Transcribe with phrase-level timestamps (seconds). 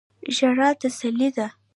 [0.35, 1.47] ژړا تسلی ده.